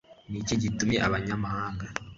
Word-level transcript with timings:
niki 0.29 0.55
gitumye 0.63 0.97
abanyamahanga 1.07 1.85